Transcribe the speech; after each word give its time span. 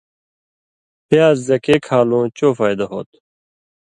پیاز 1.07 1.37
زکے 1.47 1.75
کھالُوں 1.85 2.25
چو 2.37 2.47
فائدہ 2.57 2.85
ہوتُھو۔ 2.91 3.19